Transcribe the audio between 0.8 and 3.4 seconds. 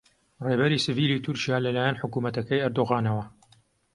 سڤیلی تورکیا لەلایەن حکوومەتەکەی ئەردۆغانەوە